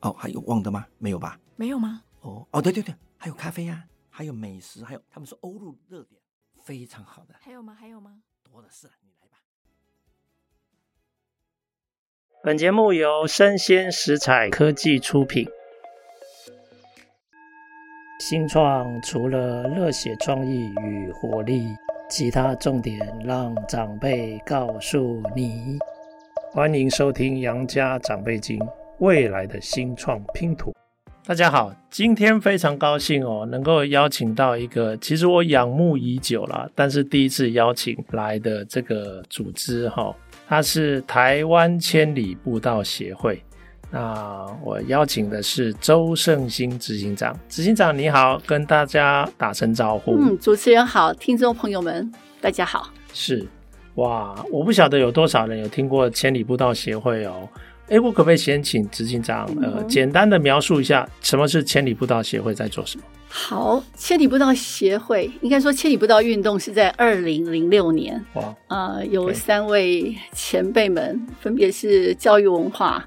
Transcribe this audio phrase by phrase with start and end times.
[0.00, 0.86] 哦，还有忘的吗？
[0.98, 1.38] 没有吧？
[1.56, 2.02] 没有吗？
[2.20, 6.20] 哦哦，对对对，还有咖啡呀、啊，还有美食，还有他们说欧陆热点，
[6.62, 7.34] 非常好的。
[7.40, 7.74] 还有吗？
[7.74, 8.22] 还有吗？
[8.44, 9.38] 多的是，你来吧。
[12.42, 15.48] 本节目由生鲜食材科技出品。
[18.20, 21.74] 新创除了热血创意与活力，
[22.10, 25.78] 其他重点让长辈告诉你。
[26.52, 28.58] 欢迎收听《杨家长辈经》。
[29.00, 30.74] 未来的新创拼图。
[31.24, 40.14] 大家好，今天非常高兴哦，能够邀请到一个其实我仰慕已久了，但是第一次邀请来的这个组织哈，
[40.48, 43.40] 它是台湾千里步道协会。
[43.90, 50.16] 那我邀请的是周胜兴执行长，执行长你好，跟大家打声招呼。
[50.18, 52.90] 嗯，主持人好，听众朋友们大家好。
[53.12, 53.46] 是
[53.94, 57.48] 哇，我不晓得有多少人有听过千里步道协会哦。
[57.88, 63.04] 哎，我可不可以先请执行长呃，简单的描述一下什么是千里步道协会在做什么？
[63.30, 73.06] 好，千里步道协会应该说千里步道运动是在二零零六年，哇，呃，有三位前辈们，分别是教育文化、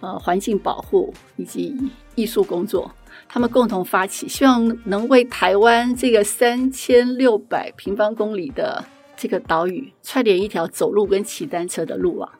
[0.00, 1.74] 呃，环境保护以及
[2.14, 2.90] 艺术工作，
[3.28, 8.82] 他们共同发起，希望能为台湾这个三千六百平方公里的
[9.16, 12.30] 这个岛屿串联一条走路跟骑单车的路网。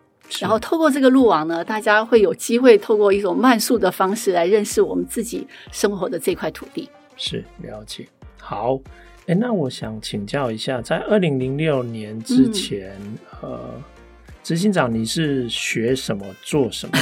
[0.40, 6.88] 然后透过这个路网呢，大家会有机会透过一种慢速的方式来认识我们自己生活的这块土地。
[7.16, 8.08] 是，了解。
[8.40, 8.80] 好，
[9.26, 12.96] 哎，那我想请教一下，在二零零六年之前，
[13.42, 13.60] 嗯、呃，
[14.42, 16.98] 执行长你是学什么做什么？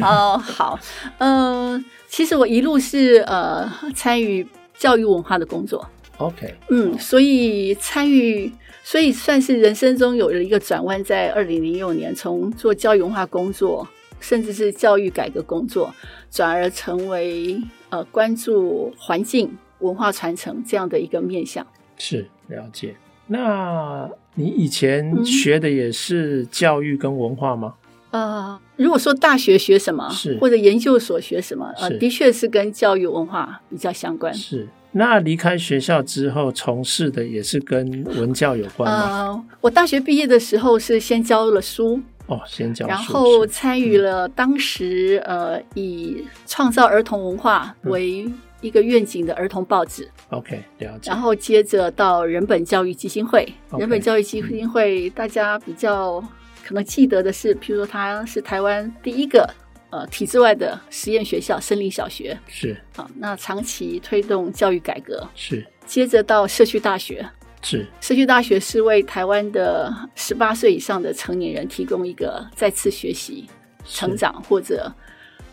[0.06, 0.78] 哦，好，
[1.18, 4.46] 嗯、呃，其实我一路是呃参与
[4.78, 5.84] 教育文化的工作。
[6.18, 8.52] OK，嗯，所以参与。
[8.84, 13.86] 所以算是人生中有了一个转弯，在二零零六年，从做教育文化工作，
[14.20, 15.94] 甚至是教育改革工作，
[16.30, 21.66] 转而成为呃关注环境文化传承这样的一个面向。
[21.96, 22.96] 是，了解。
[23.28, 27.74] 那你以前学的也是教育跟文化吗？
[28.10, 34.34] 嗯、呃，如果说大学学什么，是或者研究所学什么，呃，的确是跟教育文化比较相关。
[34.34, 34.68] 是。
[34.94, 39.06] 那离开学校之后，从事的也是跟文教有关吗？
[39.08, 50.06] 呃，我大学毕业的时候是先教了书哦，先教书，然后参与了当时、嗯、呃以创造儿童文化为一个愿景的儿童报纸。
[50.28, 51.10] OK，了解。
[51.10, 56.22] 然后接着到人本教育基金会，okay, 人本教育基金会大家比较
[56.62, 59.48] 可能记得的是，譬如说它是台湾第一个。
[59.92, 62.36] 呃，体制外的实验学校森林小学。
[62.48, 62.74] 是。
[62.96, 65.64] 啊，那长期推动教育改革是。
[65.84, 67.28] 接着到社区大学
[67.60, 73.46] 是，社区大学是为台湾的十八岁以上的成年人提供一个再次学习、
[73.84, 74.90] 成长或者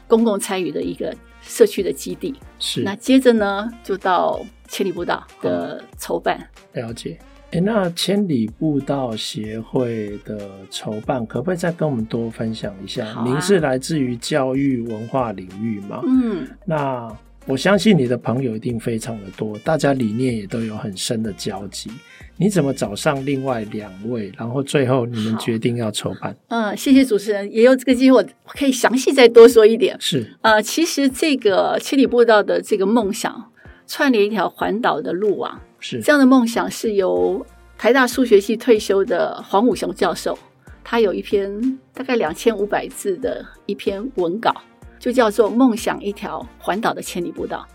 [0.07, 2.33] 公共参与的一个社区的基地。
[2.59, 2.81] 是。
[2.81, 4.39] 那接着呢，就到
[4.69, 6.39] 千里步道的筹办，
[6.71, 7.19] 了解。
[7.51, 13.03] 哎，那千里步道协会的筹办，可不可以再跟我们多分享一下？
[13.25, 15.99] 您、啊、是来自于教育文化领域吗？
[16.05, 17.11] 嗯，那
[17.47, 21.89] 我相信你的朋友一定非常的多，大家理念也都有很深的交集。
[22.37, 26.37] 你怎么找上另外两位，然后最后你们决定要筹办？
[26.49, 29.97] 嗯，谢谢主持人，也有这个机会，我可以详细再多说一点。
[29.99, 33.51] 是，呃，其实这个千里步道的这个梦想，
[33.87, 35.59] 串联一条环岛的路网。
[35.79, 37.45] 是这样的梦想是由
[37.77, 40.37] 台大数学系退休的黄武雄教授，
[40.83, 44.53] 他有一篇大概两千五百字的一篇文稿，
[44.99, 47.65] 就叫做《梦想一条环岛的千里步道》。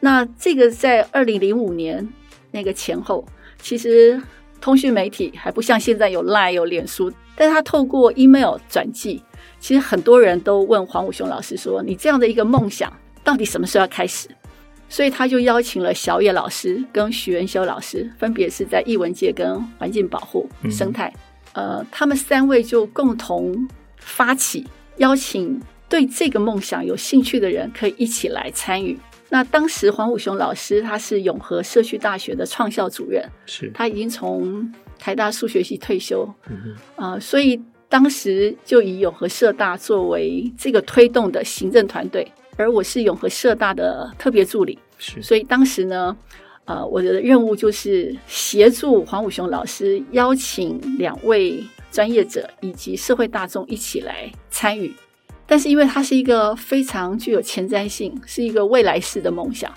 [0.00, 2.06] 那这个在二零零五年
[2.50, 3.24] 那个前后，
[3.58, 4.20] 其实
[4.60, 9.22] 通讯媒体还不像现在有 Line 有脸书，但他透过 email 转寄，
[9.60, 12.92] 其实很多人都问黄武雄老师说：“你这样的一个梦想，
[13.22, 14.28] 到底什么时候要开始？”
[14.88, 21.12] 所以他就邀请了小野老师跟徐元修老师，分别是在艺文界跟环境保护、生态，
[21.52, 24.64] 呃，他们三位就共同发起，
[24.98, 28.98] 邀请对这个梦想有兴趣的人可以一起来参与。
[29.30, 36.22] 那当时黄武雄老师他是永和社区大学的创校主任，是他已经从台大数学系退休，
[36.94, 42.30] 啊、呃，所以当时就以永和社大作为这个推动的行政团队。
[42.56, 46.16] 而我是永和社大的特别助理，是，所以当时呢，
[46.64, 54.94] 呃，我的任务就是协助黄武雄老师邀请两位专业者以及社会大众一起来参与。
[55.46, 59.70] 但是因为它是一个非常具有前瞻性，是一个未来式的梦想，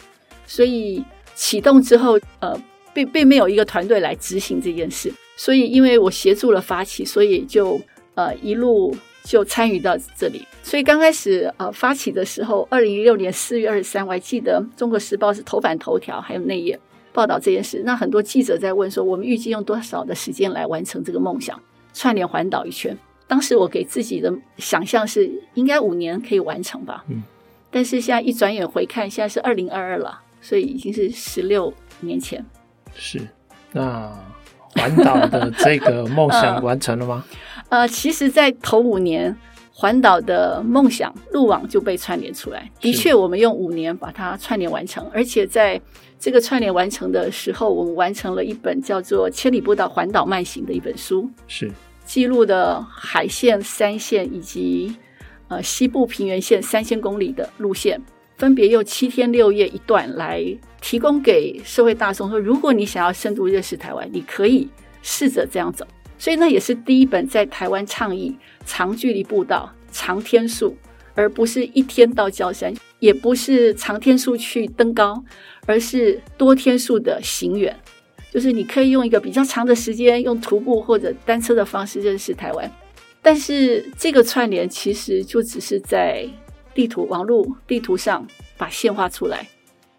[0.46, 1.04] 所以
[1.36, 2.58] 启动之后，呃，
[2.94, 5.12] 并并没有一个团队来执行这件事。
[5.36, 7.80] 所以因为我协助了发起，所以就
[8.16, 8.96] 呃一路
[9.28, 10.48] 就参与到这里。
[10.64, 16.80] 所以刚开始呃发起的时候，二零一六年四月二十三，我还记得《中国时报》是头版头条，还有内页
[17.12, 17.82] 报道这件事。
[17.86, 21.62] 那很多记者在问说，我们预计用多少的时间来完成这个梦想，
[21.94, 22.98] 串联环岛一圈？
[23.28, 27.22] 当时我给自己的想象是应该五年可以完成吧，嗯，
[27.70, 32.46] 但是现在一转眼回看，现在是二零二二了，所以已经是十六年前。
[32.96, 33.20] 是，
[33.74, 34.18] 那
[34.78, 37.24] 环岛的这个 梦想完成了吗？
[37.70, 39.36] 呃，呃，其实，在头五年，
[39.74, 42.70] 环岛的梦想路网就被串联出来。
[42.80, 45.80] 的确，我们用五年把它串联完成，而且在
[46.20, 51.30] 这个串联完成的时候，我们完成了一本叫做《千里步道环岛慢行》的一本书。
[51.48, 51.72] 是。
[52.06, 54.96] 记录的海线、山线以及
[55.50, 58.02] 呃西部平原线三千公里的路线，
[58.38, 60.44] 分别用七天六夜一段来
[60.80, 64.68] 提供给社会大众说，如果你想要深度认识台湾，你可以
[65.02, 65.86] 试着这样走。
[66.20, 68.36] 所以那也是第一本在台湾倡议
[68.66, 70.76] 长距离步道、长天数，
[71.14, 75.24] 而不是一天到郊山，也不是长天数去登高，
[75.66, 77.76] 而是多天数的行远。
[78.32, 82.72] 就是你可以用一个比较长的时间，用徒步或者单车的方式认识台湾，
[83.22, 86.28] 但是这个串联其实就只是在
[86.78, 88.24] 地图、网络地图上
[88.56, 89.48] 把线画出来。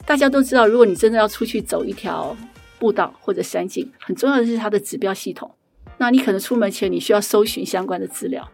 [0.07, 2.37] 大家都知道，如果你真的要出去走一条
[2.79, 5.51] 步道或者山径，很重要的是它的指标系统。
[5.97, 8.49] 那你可能出门前你需要搜寻相关的资料。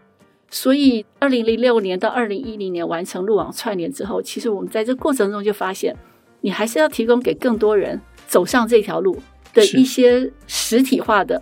[0.49, 5.95] 所以，二零零六年到二零一零年完成路网串联之后，其实我们在这过程中就发现，
[6.41, 9.21] 你还是要提供给更多人走上这条路。
[9.53, 11.41] 的一些实体化的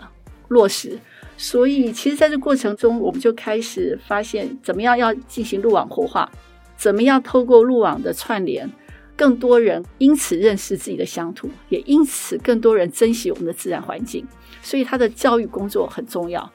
[0.48, 0.98] 落实，
[1.38, 6.30] 所以其实在这过程中，我们就开始发现怎么样要进行路网活化，
[6.82, 8.68] 怎么样透过路网的串联，
[9.16, 14.26] 更多人因此认识自己的乡土，也因此更多人珍惜我们的自然环境。
[14.62, 16.50] 所以他的教育工作很重要，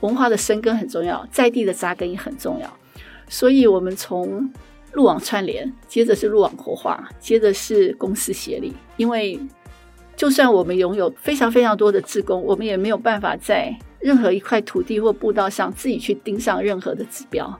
[0.00, 2.70] 文化的生根很重要，在地的扎根也很重要。
[3.30, 4.52] 所以我们从
[4.92, 9.40] 路网串联，接着是路网活化，接着是公私协力，因为。
[10.14, 17.58] 就算我们拥有非常非常多的职工，我们也没有办法在任何一块土地或步道上自己去盯上任何的指标。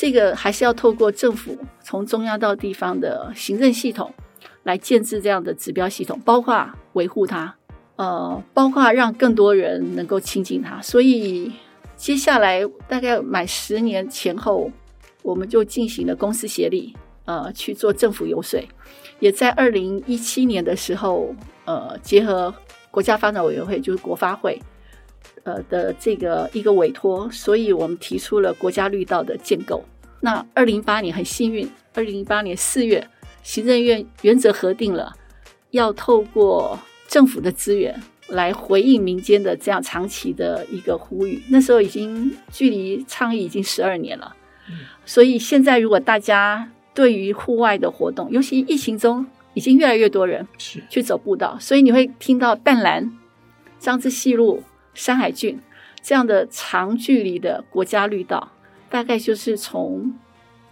[0.00, 4.14] 这个还是要透过政府从中央到地方的行政系统
[4.62, 7.52] 来建置这样的指标系统，包括维护它，
[7.96, 10.80] 呃，包括让更多人能够亲近它。
[10.80, 11.52] 所以
[11.96, 14.70] 接下来大概满十年前后，
[15.22, 16.94] 我们就进行了公私协力，
[17.24, 18.62] 呃，去做政府游说，
[19.18, 21.34] 也在二零一七年的时候。
[21.64, 22.54] 呃，结合
[22.90, 24.58] 国家发展委员会，就是国发会，
[25.44, 29.84] 呃的这个一个委托，所以我们提出了国家绿道的建构。
[30.20, 33.06] 那二零一八年很幸运，二零一八年四月，
[33.42, 35.14] 行政院原则核定了，
[35.70, 41.42] 要透过政府的资源来回应民间的这样长期的一个呼吁。
[41.50, 44.34] 那时候已经距离倡议已经十二年了，
[45.04, 49.26] 所以现在如果大家对于户外的活动，尤其疫情中。
[49.54, 53.10] 已经越来越多人去走步道，所以你会听到淡蓝、
[53.80, 54.62] 张之细路、
[54.98, 55.60] 山海郡
[56.02, 58.50] 这样的长距离的国家绿道，
[58.90, 60.12] 大概就是从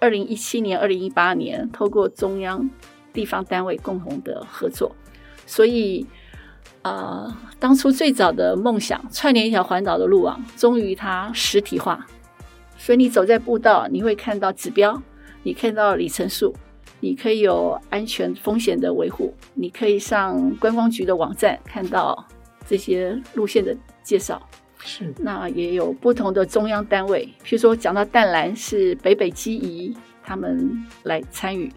[0.01, 2.69] 二零一七年、二零一八年透过中央、
[3.13, 4.97] 地方单位共同的合作，
[5.47, 6.05] 所以
[6.83, 12.05] 啊、呃，当初最早的梦想串联一条环岛的路网，终于它实体化。
[12.77, 15.01] 所以你走在步道，你会看到指标，
[15.45, 16.53] 你看到里程数。
[16.99, 22.27] 你可以有安全风险的维护，你可以上观光局的网站看到
[22.67, 23.77] 这些路线的
[24.07, 24.41] 介绍。
[24.79, 31.73] 是，那也有不同的中央单位，譬如说讲到淡蓝是北北基宜他们来参与，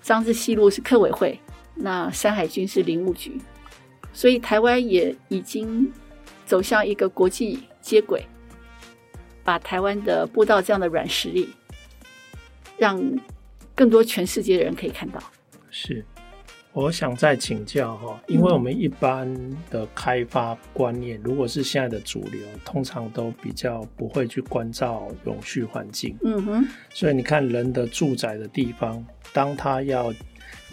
[0.00, 1.38] 张志西路是客委会，
[1.74, 3.38] 那山海军是林务局，
[4.14, 5.92] 所以台湾也已经
[6.46, 8.24] 走向一个国际接轨，
[9.44, 11.50] 把台湾的步道这样的软实力
[12.78, 13.00] 让。
[13.76, 15.20] 更多全世界的人可以看到。
[15.70, 16.02] 是，
[16.76, 19.26] 我想再请教哈，因为我们一般
[19.70, 26.14] 的开发观念，如果是现在的主流，通常都比较不会去关照永续环境。
[26.22, 26.68] 嗯哼。
[26.90, 29.02] 所以你看，人的住宅的地方，
[29.32, 30.12] 当他要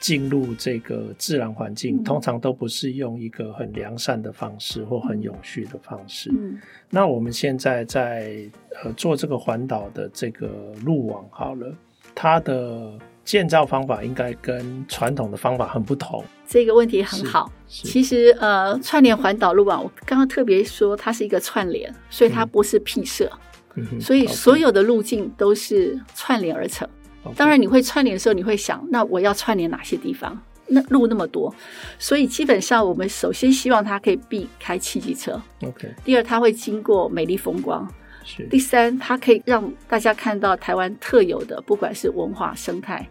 [0.01, 6.29] 进入这个自然环境，通常都不是用一个很良善的方式或很永续的方式。
[6.37, 6.59] 嗯。
[6.89, 8.43] 那我们现在在
[8.83, 11.73] 呃做这个环岛的这个路网好了。
[12.13, 16.23] 它的建造方法应该跟传统的方法很不同。
[16.47, 17.51] 这个问题很好。
[17.67, 23.31] 其实呃，串联环岛路网，我刚刚特别说它是一个串联，所以它不是辟设，
[23.75, 26.87] 嗯、所以所有的路径都是串联而成。
[27.35, 30.39] 当然，你会串联的时候，你会想，那我要串联哪些地方？
[30.67, 31.53] 那路那么多，
[31.97, 35.41] 所以基本上我们首先希望它可以避开汽机车。
[35.61, 35.93] OK。
[36.03, 37.89] 第二，它会经过美丽风光。
[38.23, 38.43] 是。
[38.47, 43.07] 第三，它可以让大家看到台湾特有的，不管是文化生态。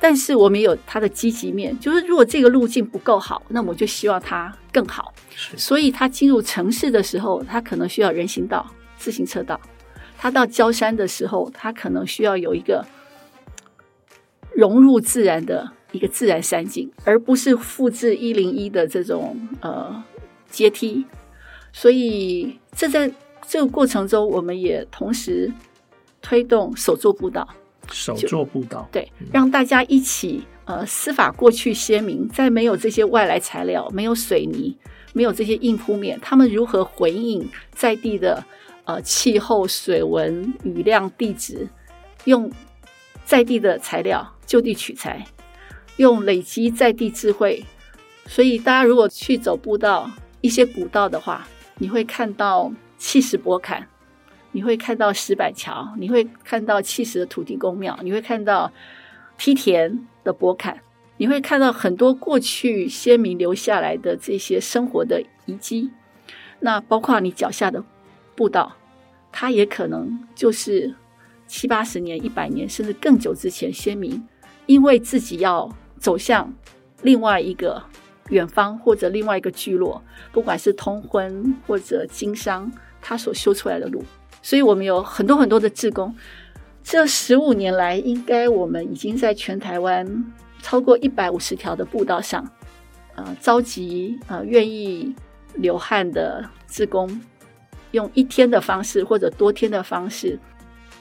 [0.00, 5.14] 但是我们有它的积极面，就是如果这个路径不够好，那我就希望它更好。
[5.34, 5.56] 是。
[5.56, 9.56] 所以它进入城市的时候，它可能需要人行道、自行车道；
[10.18, 12.84] 它到郊山的时候，它可能需要有一个
[14.54, 15.72] 融入自然的。
[15.92, 20.02] 一个自然山景，而不是复制一零一的这种呃
[20.50, 21.04] 阶梯。
[21.72, 23.08] 所以这在
[23.46, 25.52] 这个过程中，我们也同时
[26.20, 27.48] 推动手作步道。
[27.90, 34.74] 手作步道，对，让大家一起呃司法过去先民，在没有这些外来材料、没有水泥、
[35.12, 38.42] 没有这些硬铺面，他们如何回应在地的
[38.84, 41.68] 呃气候、水文、雨量、地质，
[42.24, 42.50] 用
[43.26, 45.24] 在地的材料就地取材。
[45.96, 47.62] 用累积在地智慧，
[48.26, 50.10] 所以大家如果去走步道、
[50.40, 51.46] 一些古道的话，
[51.76, 52.72] 你会看到
[53.06, 53.86] 砌石驳坎，
[54.52, 58.72] 你会看到石板桥，你会看到砌石的土地公庙，你会看到
[59.36, 60.80] 梯田的驳坎，
[61.18, 65.90] 你会看到很多过去先民留下来的这些生活的遗迹。
[66.60, 67.84] 那包括你脚下的
[68.34, 68.74] 步道，
[69.30, 70.94] 它也可能就是
[71.46, 74.26] 七八十年、一百年甚至更久之前先民
[74.64, 76.54] 因为自己要走向
[77.02, 77.84] 另外一个
[78.30, 82.72] 远方或者另外一个聚落，不管是通婚或者经商，
[83.06, 84.02] 他所修出来的路。
[84.40, 86.14] 所以我们有很多很多的志工。
[86.82, 92.46] 这十五年来，应该我们已经在全台湾超过一百五十条的步道上，
[93.14, 95.14] 呃，召集呃愿意
[95.54, 97.20] 流汗的志工，
[97.92, 100.38] 用一天的方式或者多天的方式，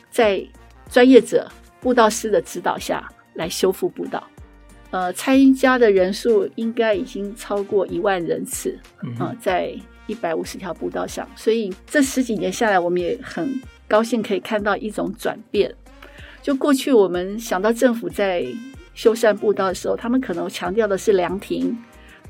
[0.09, 0.41] 在
[0.89, 4.23] 专业者步道师的指导下来修复步道。
[4.93, 9.73] 呃，参加的人数应该已经超过一万人次，嗯、呃，在
[10.05, 15.73] 一百五十条步道上，所以这十几年下来，我们也很高兴可以看到一种转变。
[16.43, 18.45] 就过去我们想到政府在
[18.93, 21.75] 修缮步道的时候，他们可能强调的是凉亭、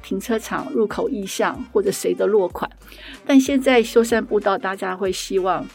[0.01, 2.72] 停车场、入口意向或者谁的落款，
[3.25, 5.67] 但现在修缮步道，大家会希望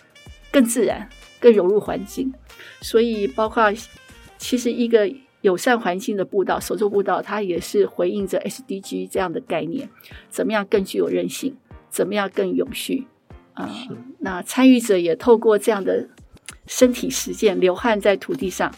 [0.50, 1.06] 更自然、
[1.38, 2.32] 更融入环境，
[2.80, 3.70] 所以包括
[4.38, 5.06] 其实一个。
[5.42, 9.88] 友善环境的步道，手作步道，它也是回应着 SDG 这样的概念。
[10.28, 11.56] 怎么样更具有韧性？
[11.88, 13.06] 怎么样更永续？
[13.54, 16.08] 啊、呃，那参与者也透过这样的
[16.66, 18.72] 身体实践，流汗在土地上，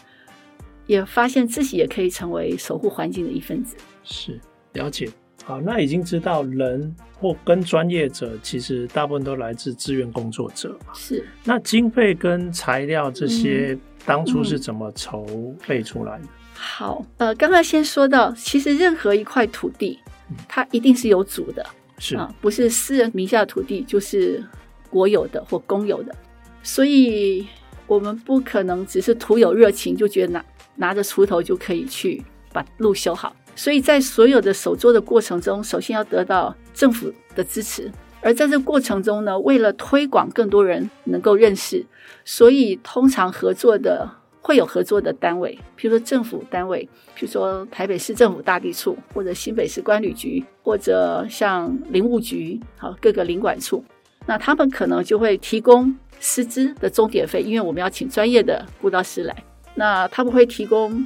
[0.87, 3.75] 也发现自己也可以成为守护环境的一份子。
[4.03, 4.39] 是，
[4.73, 5.09] 了解。
[5.43, 10.77] 好，那已经知道人或跟专业者，其实大部分都来自志愿工作者。
[10.93, 11.27] 是。
[11.43, 15.25] 那经费跟材料这些，当初是怎么筹
[15.67, 16.23] 备出来的？
[16.23, 19.99] 嗯嗯好，呃，刚刚先说到，其实任何一块土地，
[20.47, 21.65] 它一定是有主的，
[21.97, 22.15] 是。
[22.15, 24.43] 啊，不是私人名下的土地就是
[24.91, 26.15] 国有的或公有的，
[26.61, 27.47] 所以
[27.87, 37.91] 我们不可能只是徒有热情就觉得拿拿着锄头就可以去把路修好，所以在所有的手作的过程中，首先要得到政府的支持，
[38.21, 41.83] 而在这过程中呢，为了推广更多人能够认识，
[42.23, 44.20] 所以通常合作的。
[44.41, 46.83] 会有合作的单位，譬如说政府单位，
[47.15, 53.83] 譬如说台北市政府大地处，或者新北市关旅局，或者像林务局，好，各个林管处，
[54.25, 59.43] 那他们可能就会提供师资的钟点费，因为我们要请专业的步道师来，
[59.75, 61.05] 那他们会提供，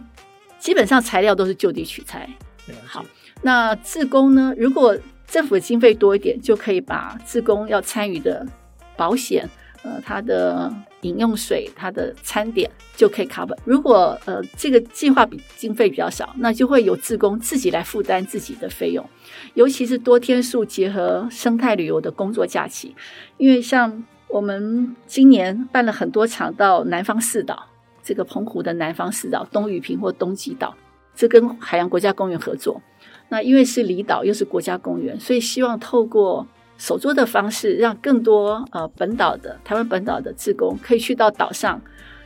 [0.58, 2.30] 基本上材料都是就地取材。
[2.86, 3.06] 好，
[3.42, 4.54] 那自工呢？
[4.58, 8.46] 如果政府的经费多一点，就可以把自工要参与的
[8.96, 9.48] 保险。
[9.84, 10.74] 呃，它的
[11.05, 13.55] 饮用水、它的餐点就可以 cover。
[13.63, 19.07] 如果呃这个计划比经费比较少，那就会有自工自己来负担自己的费用。
[19.53, 22.95] 尤其是多天数结合生态旅游的工作假期，
[23.38, 27.67] 因为像我们今年办了很多场到南方四岛，
[28.03, 30.75] 这个澎湖的南方四岛、东屿坪或东极岛，
[31.13, 32.81] 这跟海洋国家公园合作。
[33.29, 36.47] 那因为是离岛又是国家公园，所以希望透过。
[36.77, 41.82] 手作的方式，让更多呃本岛的台湾本岛的志工可以去到岛上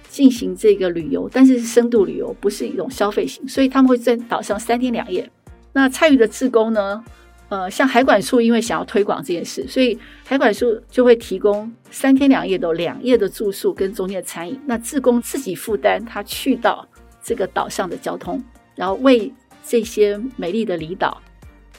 [0.08, 5.30] 进行这个旅游，但是是深度旅游，不是一种消费型，所以他们会在岛上三天两夜。
[5.74, 7.04] 那参与的志工呢，
[7.50, 14.60] 呃，像海管处因为想要推广这件事，所以海管处就会提供三天两夜的两夜的住宿跟中间的餐饮。
[14.66, 16.88] 那志工自己负担他去到
[17.24, 19.32] 这个岛上的交通，然后为
[19.64, 21.22] 这些美丽的离岛，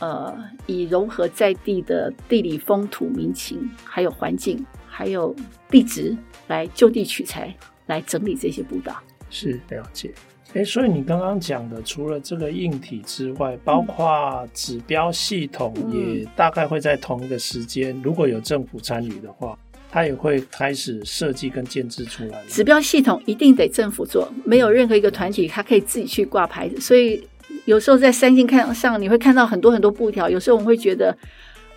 [0.01, 0.35] 呃，
[0.67, 5.35] 以融合在地的地理风土民情，还有环境，还有
[5.69, 6.17] 地质，
[6.49, 7.55] 来就地取材，
[7.87, 8.97] 来整理这些步道。
[9.31, 10.11] 是了解。
[10.55, 19.57] 诶，所以你刚刚讲的，除了这个硬体之外，包括指标系统，也大概会在同一个时间，嗯、如果有政府参与的话，
[19.93, 22.43] 它也会开始设计跟建制出来。
[22.49, 26.81] 指标系统一定得政府做，没有任何一个团体它可以自己去挂牌子。
[26.81, 27.25] 所以
[27.65, 30.29] 有时候在山径看上，你会看到很多很多布条。
[30.29, 31.17] 有时候我们会觉得，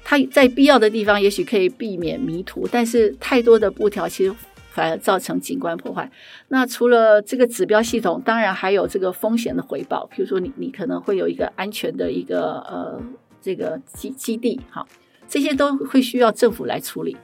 [0.04, 4.34] 它在必要的地方也许可以避免迷途，但是太多的布条其实。
[4.76, 6.10] 反而造成景观破坏。
[6.48, 10.10] 那除了这个指标系统，当然还有这个风险的回报。
[10.12, 13.00] 比如说你，你你可能会有一个安全的一个呃
[13.40, 14.88] 这个基基地，好，
[15.28, 17.16] 这些都会需要政府来处理。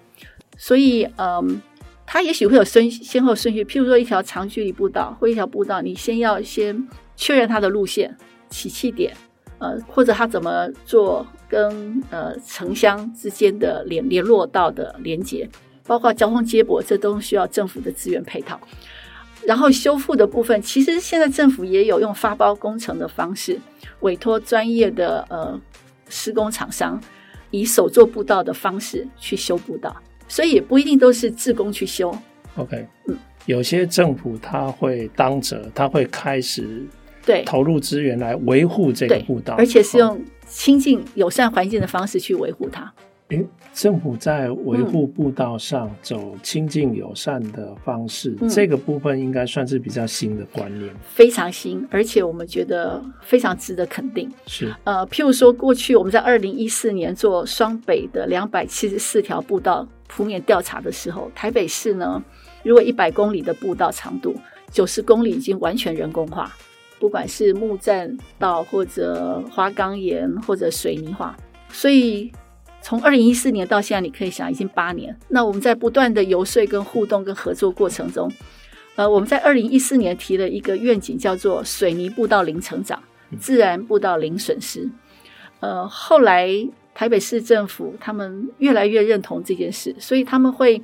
[0.59, 1.59] 所以，嗯，
[2.05, 3.63] 它也许会有顺先后顺序。
[3.63, 8.15] 譬如说，一条长距离步道或一条步道，你先要先确认它的路线、
[8.49, 9.15] 起訖点，
[9.59, 15.49] 呃，或者他怎么做跟呃城乡之间的联联络道的连接。
[15.85, 18.59] 包括交通接驳，这都需要政府的资源配套。
[19.43, 23.59] 然后修复的部分，其实现在政府也有用发包工程的方式，
[24.01, 25.59] 委托专业的呃
[26.07, 27.01] 施工厂商，
[27.49, 29.95] 以手做步道的方式去修步道，
[30.27, 32.15] 所以也不一定都是自工去修。
[32.55, 36.85] OK，嗯，有些政府他会当责，他会开始
[37.29, 37.43] 对。
[37.43, 42.91] 投入资源来维护这个步道，而且是用亲近友善环境的方式去维护它。
[43.27, 54.27] 诶，政府在维护步道上走亲近友善的方式，嗯，这个部分应该算是比较新的观念，非常新，而且我们觉得非常值得肯定。
[54.47, 62.23] 是，呃，譬如说，过去我们在二零一四年做双北的两百七十四条步道铺面调查的时候，台北市呢，
[62.63, 64.33] 如果一百公里的步道长度，
[64.71, 66.51] 九十公里已经完全人工化，
[66.99, 71.35] 不管是木栈道或者花岗岩或者水泥化，
[71.69, 72.31] 所以。
[72.81, 75.13] 从二零一四年到现在，你可以想已经八年。
[75.27, 78.31] 那我们在不断的游说、跟互动、跟合作过程中，
[78.95, 83.03] 呃，我们在二零一四年提了一个愿景，叫做“水泥步道零成长，
[83.37, 84.89] 自然步道零损失”。
[85.59, 86.47] 呃，后来
[86.95, 90.81] 台北市政府他们越来越认同这件事，所以他们会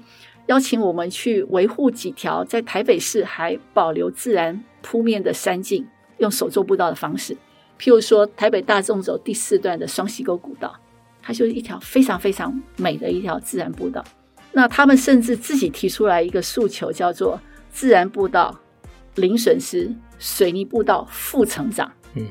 [0.48, 5.88] 邀请我们去维护几条在台北市还保留自然铺面的山径，
[6.18, 7.34] 用手做步道的方式，
[7.80, 10.76] 譬如说台北大众走第四段的双溪沟古道。
[11.28, 14.06] 它就是一条非常非常美的一条自然步道。
[14.52, 17.42] 那他们甚至自己提出来一个诉求，叫做
[17.74, 18.56] “自然步道
[19.16, 22.28] 零损失，水泥步道负成长”嗯。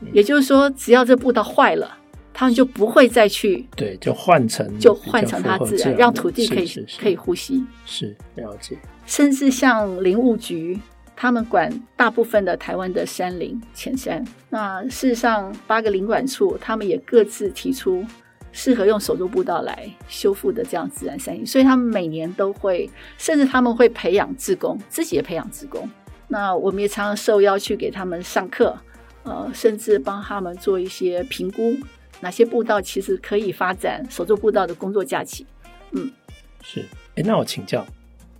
[0.00, 1.98] 嗯，也就是说，只要这步道坏了，
[2.32, 6.66] 他们就不会再去对，就换成就换成它自然，让土地可以
[6.98, 7.62] 可以呼吸。
[7.84, 8.78] 是了解。
[9.04, 10.80] 甚至像林务局，
[11.20, 14.24] 他们管大部分的台湾的山林浅山。
[14.50, 18.06] 那事实上，八个林管处他们也各自提出。
[18.50, 25.88] 适合用手作步道来修复的这样自然山林，所以他们每年都会，甚至他们会培养志工，自己也培养志工。
[26.28, 28.76] 那我们也常常受邀去给他们上课，
[29.22, 31.76] 呃，甚至帮他们做一些评估，
[32.20, 35.46] 哪些步道其实可以发展手作步道的工作假期。
[35.92, 36.10] 嗯，
[36.62, 36.80] 是。
[37.16, 37.86] 哎，那我请教。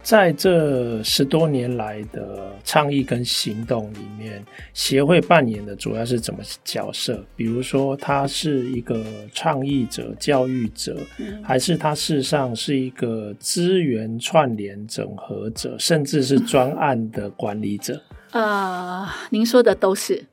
[0.08, 4.42] 在这十多年来的倡议跟行动里面，
[4.72, 7.22] 协会扮演的主要是怎么角色？
[7.36, 10.96] 比如说，他是一个倡议者、教育者，
[11.42, 18.00] 还是他事实上是一个资源串联整合者，甚至是专案的管理者？
[18.30, 20.24] 呃，您说的都是，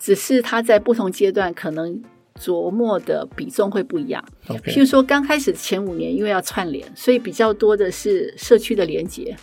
[0.00, 2.02] 只是他在不同阶段可能。
[2.40, 4.24] 琢磨的比重会不一样。
[4.64, 9.36] 譬如说，刚开始前五年，因为要串联，所以比较多的是社区的连接。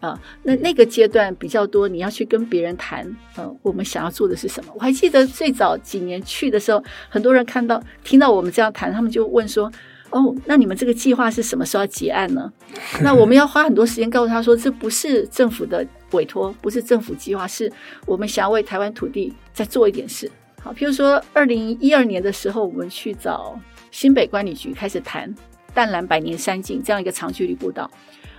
[0.00, 3.04] 啊，那那个阶段比较多，你要去跟别人谈，
[3.36, 4.72] 呃、啊，我们想要做的是什么？
[4.74, 9.70] 我还记得最早几年去的时候，很多人看到听到我们这样谈，他们就问说
[10.10, 12.50] ：“哦，那你们这个计划是什么时候要结案呢？”
[13.04, 17.70] 那我们要花很多时间告诉他说：“这不是政府的委托，不是政府计划，是
[18.06, 20.28] 我们想要为台湾土地再做一点事。”
[20.66, 23.56] 好，譬如说，二零一二年的时候，我们去找
[23.92, 25.32] 新北管理局开始谈
[25.72, 27.88] 淡蓝百年山境这样一个长距离步道。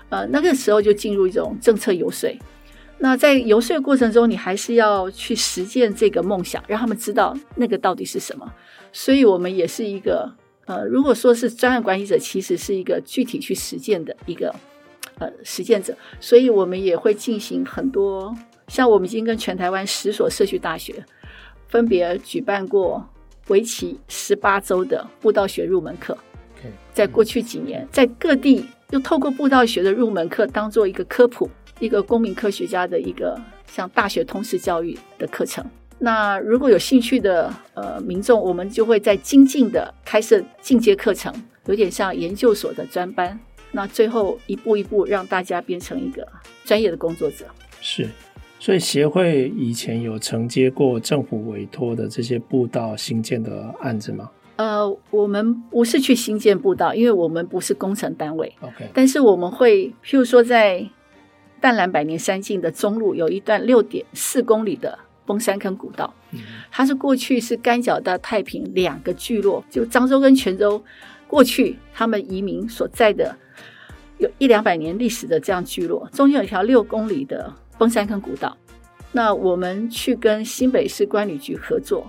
[0.09, 2.29] 呃，那个时候就进入一种政策游说。
[2.97, 8.53] 那在游说过程中，你还是要去实践这个梦想，让他们知道那个到底是什么。
[8.91, 10.29] 所以，我们也是一个
[10.65, 14.53] 呃，如果说是专案管理者，其实是一个具体去实践的一个
[15.19, 15.95] 呃实践者。
[16.19, 18.35] 所以我们也会进行很多，
[18.67, 21.05] 像我们已经跟全台湾十所社区大学。
[21.67, 23.07] 分别举办过
[23.47, 26.17] 为期十八周的步道学入门课。
[26.93, 31.49] 在过去几年，在各地又透过步道学的入门课当做一个科普，
[31.79, 35.63] 一个公民科学家的一个像大学通识教育的课程。
[35.99, 41.33] 那如果有兴趣的呃民众，我们就会在精进的开设进阶课程，
[41.67, 43.39] 有点像研究所的专班。
[43.71, 46.27] 那最后一步一步让大家变成一个
[46.65, 47.45] 专业的工作者。
[47.81, 48.07] 是，
[48.59, 54.29] 所以协会以前有承接过政府委托的这些步道新建的案子吗？
[54.55, 58.51] 呃，我们不是去新建步道，因为我们不是工程单位。
[58.61, 60.83] OK，但是我们会，譬如说在
[61.61, 66.39] 淡蓝百年山径的中路有一段六点四公里的崩山坑古道，嗯、
[66.71, 70.83] 它是过去是干角到太平两个聚落，就漳州跟泉州
[71.27, 73.37] 过去他们移民所在的
[74.17, 78.55] 有一两百年历史的这样聚落，中间有一条六公里的崩山坑古道。
[79.11, 82.05] 那我们去跟新北市观旅局合作，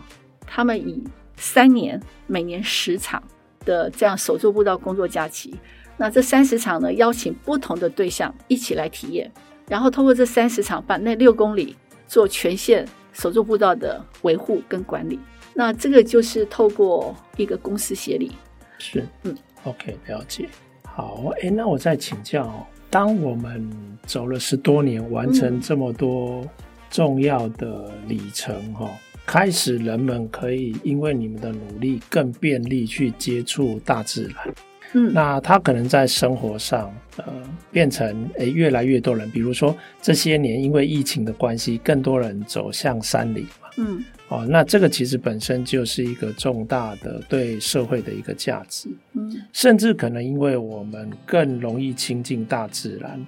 [0.46, 1.02] 他们以
[1.36, 3.22] 三年，每年十场
[3.64, 5.54] 的这样手作步道工作假期，
[5.96, 9.30] 那这三十场呢，邀请不同的对象一起来体验，
[9.68, 11.76] 然后通过这三十场，把那六公里
[12.06, 15.18] 做全线手作步道的维护跟管理。
[15.54, 18.32] 那这个就是透过一个公司协力。
[18.78, 20.48] 是，嗯，OK，了解。
[20.84, 23.70] 好，哎，那我再请教，当我们
[24.06, 26.42] 走了十多年，完成这么多
[26.90, 28.98] 重要的里程，哈、嗯。
[29.26, 34.54] 开始，人们可以因为你们的努力更便利去接触大自然。
[34.94, 37.24] 嗯，那他可能在生活上，呃，
[37.70, 43.68] 变成诶越来越多人，比如说这些年因为疫情的关系，更多人走向山里嘛。
[43.76, 48.88] 嗯，哦，那这个其实本身就是一个重大的对社会的一个价值。
[49.14, 53.24] 嗯，甚至可能因为我们更容易亲近大自然，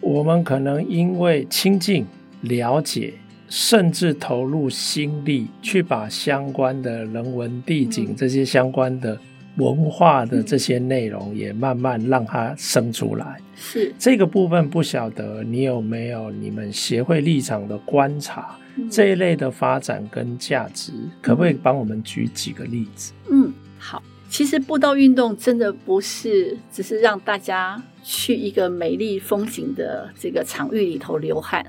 [0.00, 2.06] 我们可能因为亲近
[2.42, 3.14] 了解。
[3.48, 9.16] 甚至投入心力去把相关的人文地景、这些相关的
[9.56, 13.40] 文化的这些内容也慢慢让它生出来。
[13.54, 18.56] 是这个部分，不晓得你有没有你们协会立场的观察？
[18.90, 20.92] 这一类的发展跟价值，
[21.22, 23.12] 可不可以帮我们举几个例子？
[23.30, 24.02] 嗯，好。
[24.28, 31.64] 其实步道运动真的不是只是让大家去一个美丽风景的这个场域里头流汗，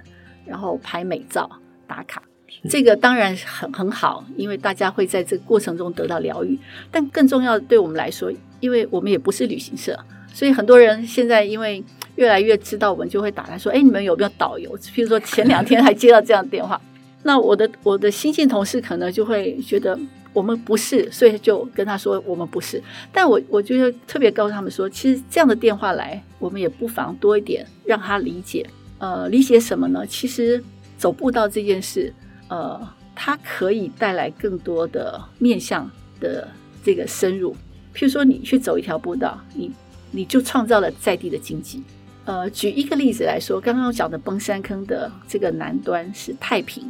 [0.46, 1.50] 然后拍美照。
[1.90, 2.22] 打卡，
[2.70, 6.58] 这个当然很很好，因为大家会在这个过程中得到疗愈。
[6.90, 9.98] 但更重要的，对我们来说，因为我们也不是旅行社，
[10.34, 11.84] 所以很多人现在因为
[12.16, 16.82] 越来越知道我们，就会打来说：“哎，你们有没有导游？”譬如说前两天还接到这样的电话，
[17.24, 19.98] 那我的我的新进同事可能就会觉得
[20.34, 22.82] 我们不是，所以就跟他说我们不是。
[23.12, 28.66] 但我我就特别告诉他们说，其实这样的电话来，我们也不妨多一点让他理解。
[29.00, 30.06] 呃，理解什么呢？
[30.08, 30.64] 其实。
[30.98, 32.12] 走步道这件事，
[32.50, 36.48] 呃，它可以带来更多的面向的
[36.84, 37.56] 这个深入。
[37.94, 39.72] 譬如说，你去走一条步道，你
[40.12, 41.82] 你就创造了在地的经济。
[42.26, 46.84] 呃，举一个例子来说，刚刚讲的崩山坑的这个南端是太平，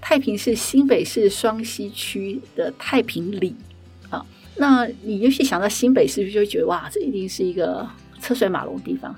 [0.00, 3.54] 太平是新北市双溪区的太平里
[4.08, 4.24] 啊。
[4.56, 7.84] 那你也许想到新北市，是不是就会觉得哇，这一定是一个
[8.20, 9.14] 车水马龙的地方？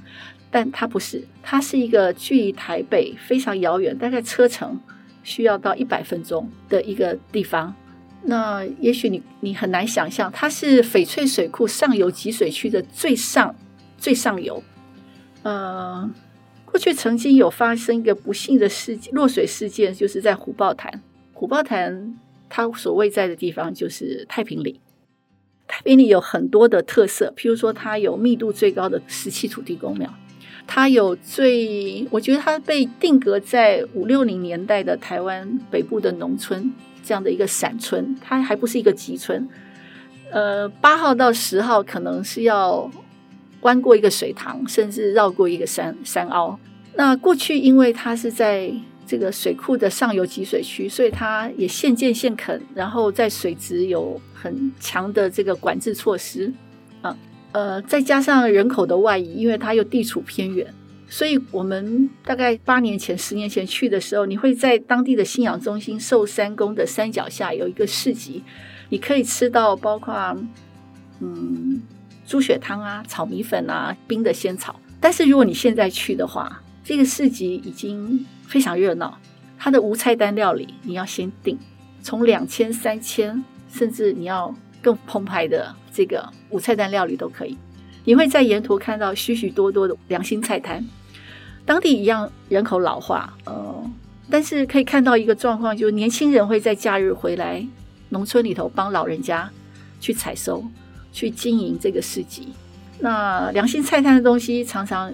[0.50, 4.80] 但它不是，它是一个距离台北非常遥远，大概车程
[5.26, 7.74] 需要到一百分钟的一个地方。
[8.22, 13.54] 那也许你你很难想象，它是翡翠水库上游集水区的最上
[13.98, 14.62] 最上游。
[15.42, 16.08] 呃，
[16.64, 21.02] 过去曾经有发生一个不幸的事件，落水事件，就是在虎豹潭。
[21.32, 22.16] 虎豹潭
[22.48, 24.80] 它所位在的地方就是太平里。
[25.66, 30.12] 太平里有很多的特色，譬如说它有密度最高的石砌土地公庙。
[30.66, 39.48] 它有最，我觉得它被定格在五六零年代的台湾北部的农村这样的一个散村，它还不是一个集村。
[40.30, 42.90] 呃，八号到十号可能是要
[43.60, 46.58] 弯过一个水塘，甚至绕过一个山山凹。
[46.96, 48.72] 那过去因为它是在
[49.06, 56.52] 这个水库的上游集水区，所以它也现建现垦，然后在水质有很强的这个管制措施。
[57.52, 60.66] 呃，再加上人口的外移，因为它又地处偏远，
[61.08, 68.42] 所以我们大概八年前、十年前去的时候，你会在当地的信仰中心寿山宫的山脚下有一个市集，
[68.90, 70.36] 你可以吃到包括
[71.20, 71.80] 嗯
[72.26, 74.78] 猪血汤啊、炒米粉啊、冰的仙草。
[75.00, 79.18] 但是如果你现在去的话，这个市集已经非常热闹，
[79.56, 81.58] 它的无菜单料理你要先订，
[82.02, 84.54] 从两千、三千，甚至你要。
[84.82, 87.56] 更澎湃的这个五菜单料理都可以，
[88.04, 90.84] 你会在沿途看到许许多多的良心菜摊。
[91.64, 93.90] 当地一样人口老化，呃，
[94.30, 97.66] 但是可以看到一个状况，就是年轻人会在假日回来
[98.10, 99.50] 农村里头帮老人家
[99.98, 100.62] 去采收、
[101.12, 102.48] 去经营这个市集。
[103.00, 105.12] 那良心菜摊的东西常常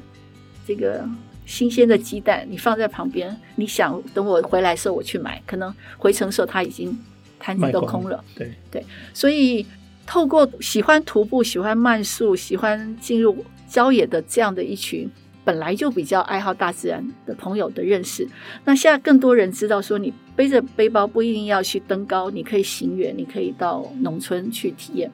[0.66, 1.08] 这个
[1.46, 6.98] 新鲜的鸡蛋，你放在旁边，你想等我回来的时候我去买，可能回程的时候它已经
[7.38, 8.22] 摊子都空了。
[8.34, 9.66] 对对，所以
[10.06, 15.10] 透过喜欢徒步、喜欢慢速、喜欢进入郊野的这样的一群
[15.44, 18.28] 本来就比较爱好大自然的朋友的认识，
[18.64, 25.10] 那现在更多人知道说，你背着背包不一定要去登高，你可以行远，你可以到农村去体验。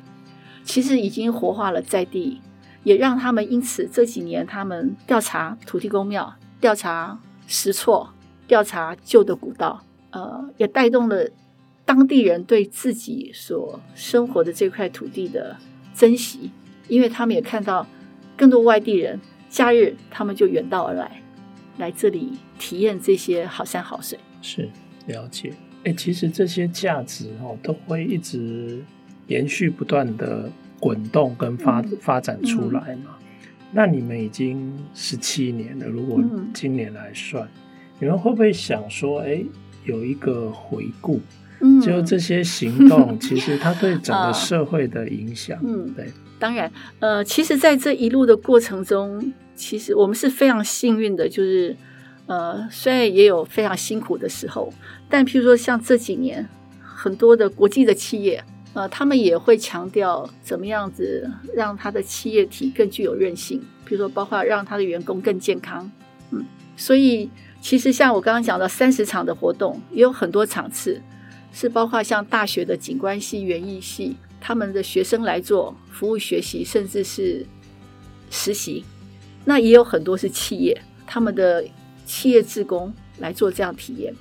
[0.64, 2.42] 其实已经活化了在地，
[2.82, 8.12] 也让他们因此这几年他们调查土地公庙、调查石错、
[8.46, 11.26] 调查旧的古道，呃，也带动了
[11.88, 15.56] 当地人对自己所生活的这块土地的
[15.94, 16.50] 珍惜，
[16.86, 17.86] 因为他们也看到
[18.36, 21.22] 更多外地人假日他们就远道而来，
[21.78, 24.18] 来这里体验这些好山好水。
[24.42, 24.68] 是
[25.06, 28.84] 了解，哎，其实这些价值哦都会一直。
[29.28, 33.18] 延续不断的滚动跟发、嗯、发展出来嘛？
[33.20, 33.28] 嗯、
[33.72, 36.18] 那你们已经十七年了，如果
[36.54, 37.50] 今年来算，嗯、
[37.98, 39.44] 你们会不会想说，哎，
[39.84, 41.20] 有一个回顾？
[41.60, 51.76] 嗯，就这些行动， 其实它对整个社会的影响，嗯，对，当然，呃，其实，在这一路的过程中，其实我们是非常幸运的，就是，
[52.26, 54.72] 呃，虽然也有非常辛苦的时候，
[55.08, 56.48] 但譬如说像这几年，
[56.80, 58.44] 很多的国际的企业。
[58.74, 65.90] 呃，他们也会强调怎么样子让他的企业体更具有韧性，比如说包括让他的员工更健康，
[66.30, 66.44] 嗯，
[66.76, 67.28] 所以
[67.60, 71.00] 其实像我刚刚讲的三十场的活动，也有很多场次
[71.52, 77.46] 是包括像大学的景观系、园艺系他们的学生来做服务学习，甚至是
[78.30, 78.84] 实习，
[79.44, 81.64] 那也有很多是企业他们的
[82.06, 84.14] 企业职工来做这样体验，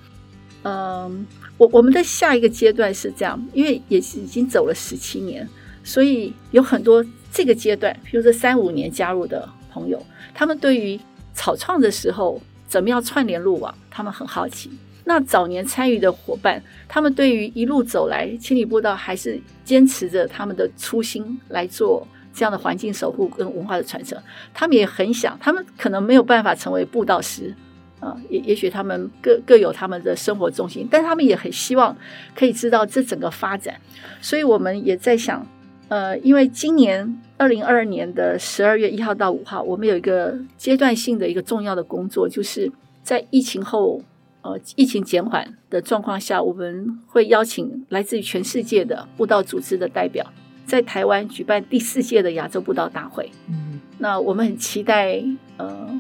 [0.64, 1.26] 嗯。
[1.60, 5.50] 我我们的下一个阶段是这样，因为也是已经走了十七年，
[5.84, 10.00] 所以有很多这个阶段，比如说三五年加入的朋友，
[10.36, 11.00] 他们对于
[11.34, 14.70] 草创的时候怎么样串联路网，他们很好奇。
[15.08, 24.22] 那早年参与的伙伴，他们对于一路走来千里步道还是坚持着他们的初心来做这样的环境守护跟文化的传承，
[24.54, 27.56] 他们也很想，他们可能没有办法成为步道师。
[28.00, 31.98] 啊，也也许他们各各有他们的生活重心，但他们也很希望
[32.36, 33.74] 可以知道这整个发展，
[34.22, 35.44] 所以我们也在想，
[35.88, 44.00] 呃，因为今年二零二二年的十二月一号到五号，我们有一个阶段性的一个重要的工作，就是在疫情后，
[44.48, 50.26] 呃，疫情减缓的状况下，我们会邀请来自于全世界的布道组织的代表，
[50.66, 53.30] 在台湾举办第四届的亚洲布道大会。
[53.50, 55.22] 嗯，那我们很期待，
[55.58, 56.00] 呃。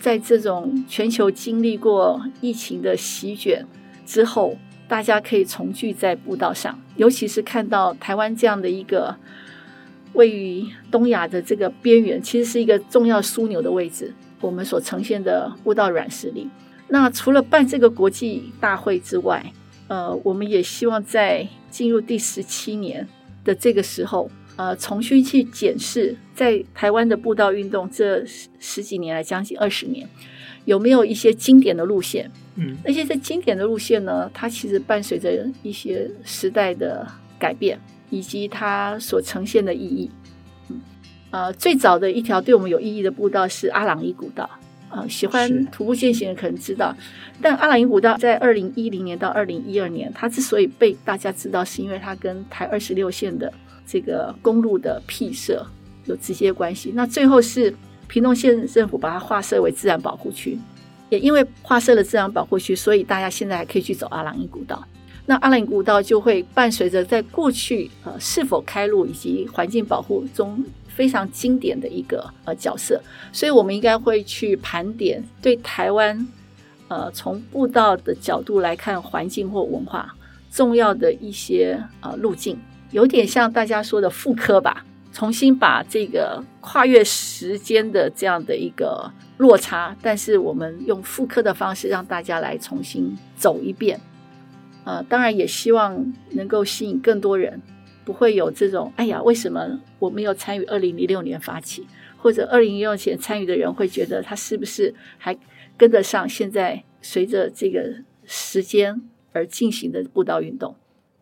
[0.00, 3.66] 在这种全球经历过疫情的席卷
[4.06, 4.56] 之后，
[4.86, 9.16] 大家可以重聚在步道上，尤其是看到台湾这样的一个
[10.12, 14.14] 位于东亚的这个边缘，其实是一个重要枢纽的位置。
[14.40, 16.48] 我们所呈现的布道软实力。
[16.88, 19.52] 那除了办这个国际大会之外，
[19.88, 23.06] 呃，我们也希望在进入第十七年
[23.44, 24.30] 的这个时候。
[24.56, 30.04] 呃，重新去检视在台湾的步道运动这十十几年来，将近二十年，
[30.64, 32.28] 有没有一些经典的路线？
[32.56, 37.06] 嗯，那些在经典的路线呢，它其实伴随着一些时代的
[37.38, 37.78] 改变，
[38.10, 40.10] 以及它所呈现的意义。
[40.70, 40.80] 嗯，
[41.30, 44.50] 呃，最早的一条对我们有意义的步道是阿朗伊古道。
[44.90, 46.94] 呃，喜欢徒步践行的可能知道，
[47.40, 53.52] 但阿朗壹古道在二零一零年到二零一二年，它之所以被大家知道，是因为它跟台二十六线的。
[53.90, 55.66] 这个公路的辟设
[56.04, 56.92] 有直接关系。
[56.94, 57.74] 那最后是
[58.06, 60.58] 屏东县政府把它划设为自然保护区，
[61.08, 64.86] 也因为划设了自然保护区，所以大家现在还可以去走阿朗壹古道。
[65.24, 70.62] 那阿朗壹古道就会伴随着在过去呃是否开路以及环境保护中
[70.98, 73.00] 非常经典的一个呃角色，
[73.32, 76.26] 所以我们应该会去盘点对台湾
[76.88, 80.12] 呃从步道的角度来看环境或文化
[80.50, 82.58] 重要的一些呃路径。
[82.90, 94.00] 有点像大家说的复刻吧，重新把这个跨越时间的这样的一个落差，但是我们用复刻的方式让大家来重新走一遍。
[94.82, 97.62] 呃，当然也希望能够吸引更多人，
[98.08, 105.36] 不会有这种哎呀，为什么我没有参与二零零六年发起，或者二零零六年参与的人会觉得他是不是还
[105.76, 109.02] 跟得上现在随着这个时间
[109.34, 110.74] 而进行的步道运动。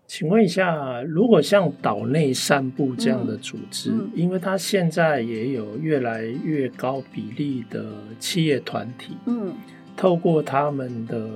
[0.06, 3.98] 请问一下，如果像岛内散步这样的组织，嗯。
[4.02, 7.84] 嗯、因为它现在也有越来越高比例的
[8.20, 9.52] 企业团体，嗯，
[9.96, 11.28] 透过他们的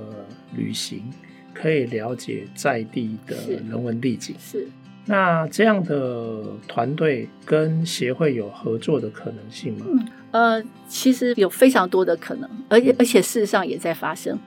[0.55, 1.03] 旅行，
[1.53, 3.35] 可以了解在地的
[3.69, 4.33] 人文地景。
[4.39, 4.67] 是，是
[5.05, 9.85] 那这样的团队跟协会有合作的可能性吗？
[9.89, 14.37] 嗯，呃，其实有非常多的可能，而且而且事实上也在发生。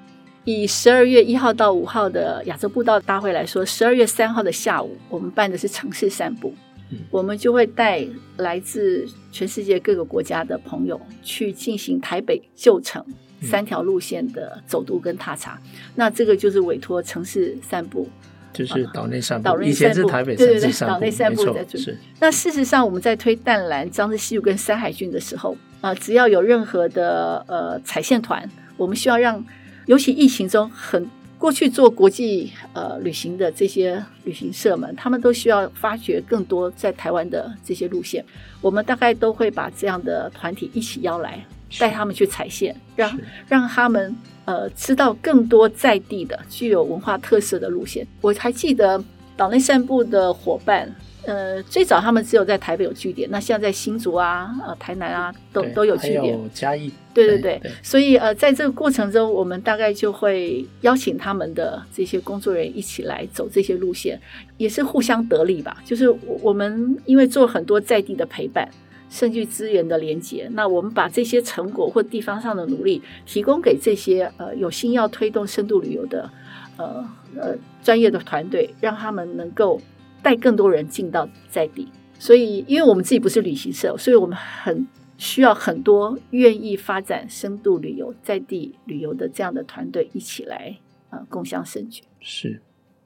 [0.44, 6.54] 以十二月一号到五号的亚洲步道大会来说，十二月三号的下午，我们办的是城市散步，
[6.90, 13.04] 嗯、我们就会带来自全世界各个国家的朋友去进行台北旧城
[13.40, 15.58] 三条路线的走读跟踏查。
[15.64, 18.08] 嗯、那这个就是委托城市散步。
[18.54, 21.92] 就是岛内散步，岛内散步，以前是台北对对对，岛内散步在做。
[22.20, 29.44] 那事实上，我们在推淡蓝、张之西路跟山海郡的时候，啊、呃，只要有任何的呃彩线团，我们需要让，
[29.86, 38.24] 尤其疫情中很过去做国际呃旅行的这些旅行社们，他们都需要发掘更多在台湾的这些路线，
[38.62, 41.44] 我们大概都会把这样的团体一起邀来，
[41.78, 44.14] 带他们去踩线，让让他们。
[44.46, 48.06] 呃，吃到更多在地的具有文化特色的路线。
[48.20, 49.02] 我还记得
[49.38, 56.26] 岛内散步的伙伴，呃，最早他们只有在台北有据点，那现在在新竹啊、呃台南啊，都都有据点。
[56.26, 56.92] 有嘉义。
[57.14, 57.58] 对对对。
[57.62, 64.20] 对所以呃，在这个过程中，我们大概就会邀请他们的这些工作人员一起来走这些路线，
[64.58, 65.82] 也是互相得利吧。
[65.86, 68.68] 就是我们因为做很多在地的陪伴。
[69.14, 76.28] 甚至资源的连接，那我们把这些成果或地方上的努力提供给这些呃有心要推动深度旅游的
[76.76, 79.80] 呃呃专业的团队，让他们能够
[80.20, 81.86] 带更多人进到在地。
[82.18, 84.84] 所以，因为我们自己不是旅行社，所以我们很
[85.16, 90.76] 需要很多愿意发展深度旅游、在地旅游的这样的团队一起来
[91.10, 92.02] 呃共享盛举。
[92.18, 92.60] 是，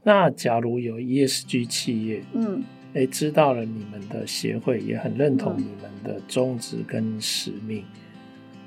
[0.04, 2.64] 那假如有 ESG 企业，嗯。
[2.94, 7.80] 诶，知道了你们的协会，也很认同你们的宗旨跟使命。
[7.80, 7.84] 嗯、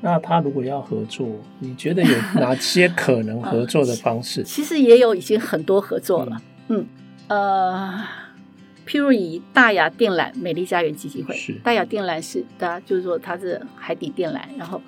[0.01, 1.27] 那他如果要合作，
[1.59, 4.43] 你觉得有 哪些可能合作的方式？
[4.43, 6.41] 其实也有已经很多合作了。
[6.67, 6.87] 嗯，嗯
[7.27, 8.03] 呃，
[8.87, 14.79] 譬如以大雅电缆美丽家园基金会，是大雅电缆是大家就是说它是海底电缆，然后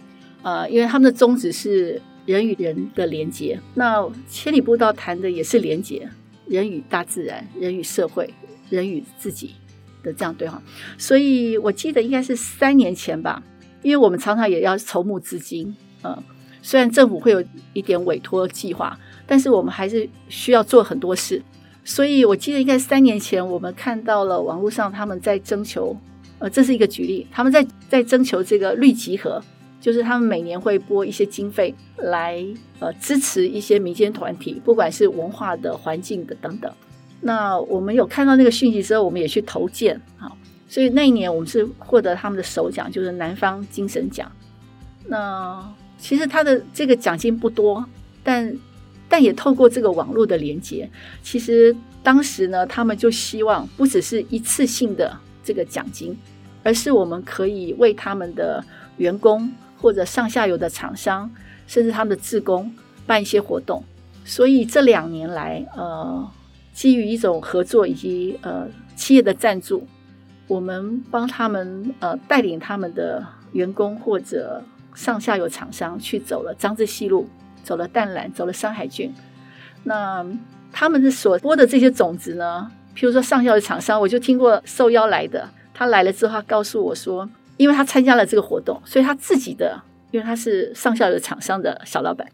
[0.43, 3.60] 呃，因为他们的宗旨是人与人的连接。
[3.74, 6.08] 那千里步道谈的也是连接
[6.48, 8.30] 人与大自然，人与社会。
[8.75, 9.51] 人与自己
[10.01, 10.62] 的这样对话，
[10.97, 13.41] 所以我记得应该是三年前吧，
[13.81, 16.21] 因为我们常常也要筹募资金，嗯，
[16.62, 21.41] 虽然政府会有一点委托计划，但是我们还是需要做很多事，
[21.86, 25.95] 所以我记得应该三年前我们看到了网络上他们在征求，
[26.39, 29.41] 呃，这是一个举例，他们在在征求这个绿集合，
[29.79, 32.43] 就是他们每年会拨一些经费来
[32.79, 36.71] 呃支持一些民间团体，不管是文化的、环境的等等。
[37.25, 40.29] 那我们有看到那个讯息之后，我们也去投件啊，
[40.67, 44.29] 所以那一年我们是获得他们的首奖，就是南方精神奖。
[45.07, 47.86] 那其实他的这个奖金不多，
[48.23, 48.53] 但
[49.07, 50.89] 但也透过这个网络的连接，
[51.21, 56.17] 其实当时呢，他们就希望不只是一次性的这个奖金，
[56.62, 58.62] 而是我们可以为他们的
[58.97, 61.31] 员工或者上下游的厂商，
[61.67, 62.69] 甚至他们的职工
[63.05, 63.81] 办一些活动。
[64.25, 66.29] 所以这两年来，呃。
[66.73, 69.88] 基于一种合作以及呃企业的赞助，
[70.47, 74.62] 我们帮他们呃带领他们的员工或者
[74.93, 77.29] 上下游厂商去走了张之西路，
[77.63, 79.13] 走了淡蓝，走了山海郡。
[79.83, 80.25] 那
[80.71, 89.79] 他们的所播的这些种子呢，譬如说上下游厂商，我就听过受邀来的，他来了之后，他告诉我说，因为他参加了这个活动，所以他自己的，
[90.12, 92.27] 因为他是上下游厂商的小老板。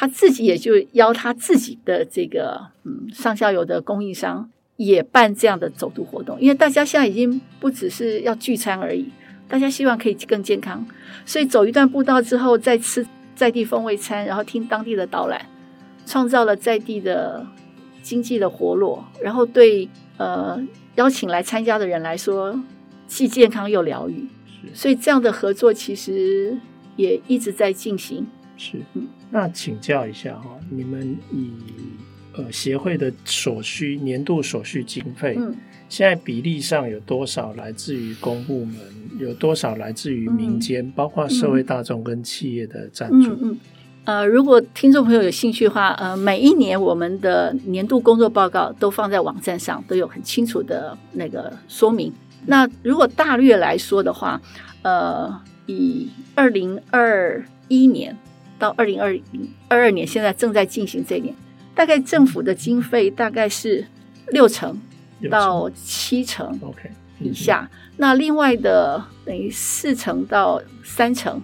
[0.00, 9.08] 他自己也就邀他自己的这个嗯上下游的供应商也办这样的走读活动，因为大家现在已经不只是要聚餐而已，
[9.48, 10.86] 大家希望可以更健康，
[11.26, 15.44] 所以走一段步道之后再吃在地风味餐，然后听当地的导览，
[16.06, 17.44] 创造了在地的
[18.00, 22.62] 经济的活络，然后对呃邀请来参加的人来说
[23.08, 24.28] 既健康又疗愈，
[24.72, 26.56] 所以这样的合作其实
[26.94, 28.24] 也一直在进行。
[28.58, 28.76] 是，
[29.30, 31.52] 那请教一下哈，你们以
[32.36, 35.54] 呃协会的所需年度所需经费，嗯，
[35.88, 38.76] 现在比例上有多少来自于公部门，
[39.20, 43.30] 有多少来自于民间，嗯、包括社会大众跟企业的赞助？
[43.30, 43.58] 嗯嗯，
[44.04, 52.12] 呃，如果听众朋友有兴趣的话，呃，每一年我们的年度工作报告都放在网站上，都有很清楚的那个说明。
[52.46, 54.40] 那如果大略来说的话，
[54.82, 55.32] 呃，
[55.66, 58.16] 以二零二一年。
[58.58, 59.22] 到二零二零
[59.68, 61.34] 二二年，现在正在进行这一年，
[61.74, 63.86] 大概政府的经费大概是
[64.28, 64.80] 六成
[65.30, 66.90] 到七成，OK
[67.20, 67.68] 以下。
[67.96, 71.40] 那另外的等于四成到三成，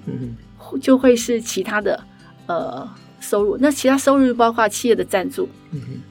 [0.81, 2.01] 就会是其他的
[2.47, 2.89] 呃
[3.21, 3.57] 收入。
[3.59, 5.49] 那其他收入包括企业的赞助，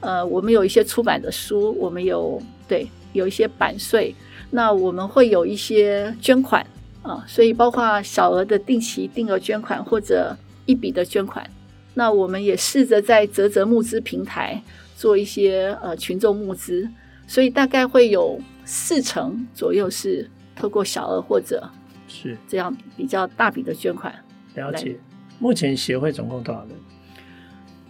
[0.00, 4.14] 呃，我们有一些出版的书，我们有对有一些版税，
[4.50, 6.62] 那我们会有一些捐款
[7.02, 10.36] 啊、呃，所以包括小额的定期定额捐款或者
[10.66, 11.48] 一笔的捐款。
[11.94, 14.60] 那我们也试着在泽泽募资平台
[14.96, 16.88] 做一些呃群众募资，
[17.26, 21.70] 所以大概会有四成左右是透过小额或者
[22.08, 24.14] 是这样比较大笔的捐款。
[24.54, 24.96] 了解。
[25.40, 26.70] 目前协会总共多少人？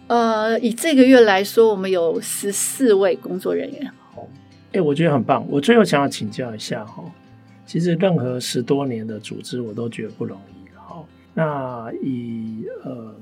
[0.07, 3.91] 呃，以这个月来说，我们有十四位工作人员。
[4.13, 4.27] 好，
[4.73, 5.45] 哎，我觉得很棒。
[5.49, 7.03] 我最后想要请教一下哈，
[7.65, 10.54] 其实任何十多年的组织，我都觉得不容易。
[11.35, 13.15] 好，那以呃。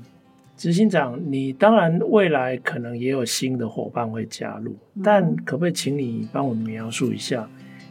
[0.56, 7.46] 执行长，你当然未来可能也有新的伙伴会加入，但可不可以请你帮我们描述一下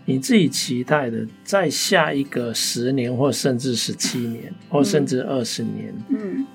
[0.05, 5.93] 你自己期待的，在下一个十年或甚至十七年或甚至二十年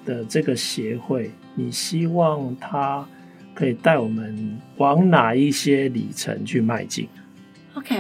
[0.06, 3.06] 的这个协会，你希望它
[3.54, 7.06] 可以带我们往哪一些里程去迈进
[7.74, 7.94] ？OK，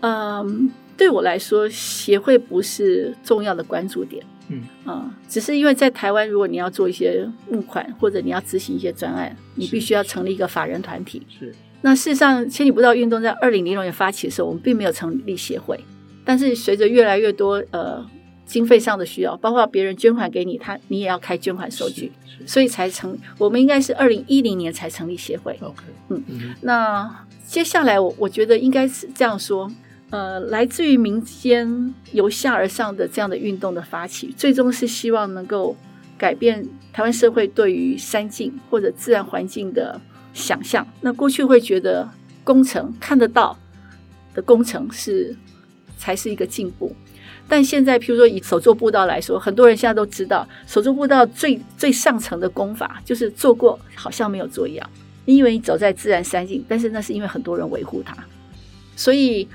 [0.00, 4.24] 嗯，对我来说，协会不是重要的关注点。
[4.54, 11.26] 嗯啊，只是因为在台湾，如果你要做一些募款，或者你要执行一些专案，你必须要成立一个法人团体。
[11.38, 15.78] 是，那事实上，千里步道运动在二零零六年发起的时候，我们并没有成立协会。
[16.24, 18.04] 但是随着越来越多呃
[18.46, 22.10] 经费上的需要，包括别人捐款给你，他你也要开捐款收据，
[22.46, 23.18] 所以才成。
[23.38, 25.58] 我们应该是二零一零年才成立协会。
[25.60, 29.70] OK，嗯，嗯，那接下来我我觉得应该是这样说。
[30.14, 35.76] 呃，来自于民间由下而上的这样的运动的发起，最终是希望能够
[36.16, 40.00] 改变台湾社会对于山境或者自然环境的
[40.32, 40.86] 想象。
[41.00, 42.08] 那过去会觉得
[42.44, 43.58] 工程看得到
[44.36, 45.36] 的工程是
[45.98, 46.94] 才是一个进步，
[47.48, 54.90] 但现在譬如说以手作步道来说，很多人现在都知道手作步道最最上层的功法就是做过好像没有做一样。
[55.24, 58.16] 你以为你走在自然山境，但是那是因为很多人维护它，
[58.94, 59.48] 所以。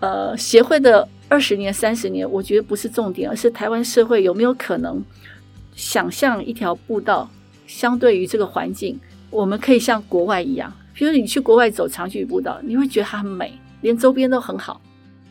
[0.00, 5.02] 呃，协会的二十年、三十年，我觉得不是重点，而是台湾社会有没有可能
[5.74, 7.28] 想象一条步道，
[7.66, 14.80] 相对于这个环境，我们可以像国外一样，比如你去国外走长距离步道，你会觉得它很美，连周边都很好。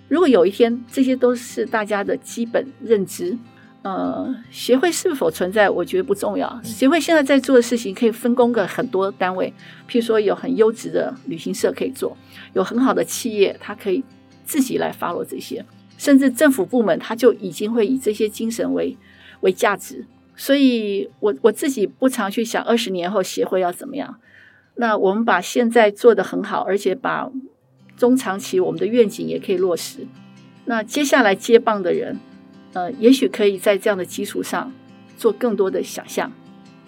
[0.09, 3.37] 如果有一天这些都是大家的基本认知，
[3.83, 6.59] 呃，协会是否存在，我觉得不重要。
[6.61, 9.53] 协会现在在做的事情可以分工给很多单位，
[9.89, 12.17] 譬如说有很优质的旅行社可以做，
[12.53, 14.03] 有很好的企业，它可以。
[14.47, 15.65] 自己来 follow 这些，
[15.97, 18.95] 甚至政府部门他就已经会以这些精神为
[19.41, 20.05] 为价值，
[20.37, 24.17] 所以我我自己不常去想二十年后协会要怎么样。
[24.75, 27.29] 那我们把现在做得很好，而且把
[27.97, 30.07] 中长期我们的愿景也可以落实。
[30.63, 32.17] 那接下来接棒的人，
[32.71, 34.71] 呃，也许可以在这样的基础上
[35.17, 36.31] 做更多的想象。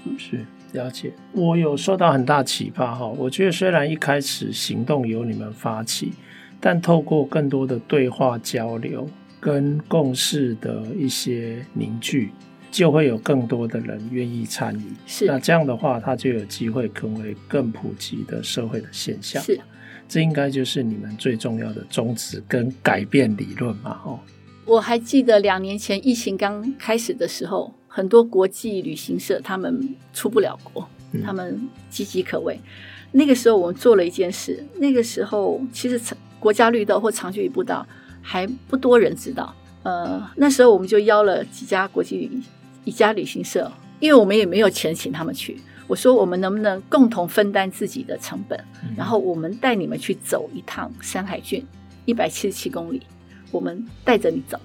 [0.05, 1.11] 嗯，是了解。
[1.33, 3.05] 我有受到很大启发哈。
[3.05, 6.13] 我觉得虽然一开始行动由你们发起。
[6.59, 12.31] 但透过更多的对话交流跟共识的一些凝聚，
[12.69, 14.83] 就会有更多的人愿意参与。
[15.07, 19.41] 是，那这样的话，它就有机会成为更普及的社会的现象。
[19.41, 19.59] 是，
[20.07, 24.01] 这应该就是你们最重要的宗旨跟改变理论嘛？
[24.03, 24.19] 哦，
[24.65, 30.85] 我还记得两年前疫情刚开始的时候，很多国际旅行社他们出不了国，
[31.23, 31.57] 他们
[31.89, 32.59] 岌岌可危。
[33.11, 33.19] 嗯。
[33.19, 35.99] 那个时候我们做了一件事，那个时候其实
[36.39, 37.85] 国家绿道或长距离步道
[38.21, 39.53] 还不多人知道，
[39.83, 42.29] 呃，那时候我们就邀了几家国际旅
[42.85, 45.59] 一家旅行社，因为我们也没有钱请他们去。
[45.87, 48.63] 我说我们能不能共同分担自己的成本，
[48.95, 51.65] 然后我们带你们去走一趟山海郡
[52.05, 53.01] 一百七十七公里，
[53.51, 54.59] 我们带着你走。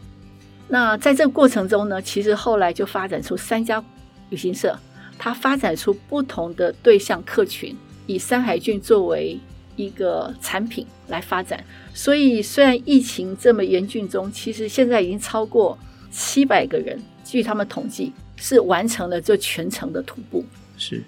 [0.68, 3.82] 那在这个过程中呢，其实后来就发展出三家
[4.28, 4.78] 旅行社，
[5.18, 7.74] 它发展出不同的对象客群，
[8.06, 9.38] 以山海郡作为。
[9.76, 11.58] 一个产品来发展，
[11.92, 15.76] 所以虽然疫情这么严峻中，其实现在已经超过
[16.12, 20.44] 七百个人，据他们统计是完成了这全程的徒步。
[20.76, 21.02] 是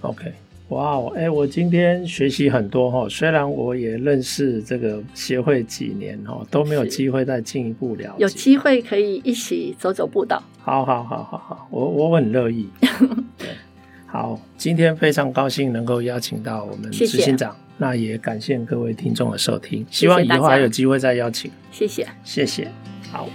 [0.00, 0.32] ，OK，
[0.70, 8.22] 哇哦，哎，我今天学习很多哈，虽然我也认识这个协会几年哈，都没有机会再进一步了解。
[8.22, 10.42] 有机会可以一起走走步道。
[10.62, 12.66] 好好好好好，我我很乐意。
[13.36, 13.48] 对，
[14.16, 17.54] 好，今天非常高兴能够邀请到我们执行长。
[17.76, 21.50] 那也感谢各位听众的收听，希望以后还有机会再邀请。
[21.70, 22.72] 谢谢，谢谢，
[23.12, 23.28] 好。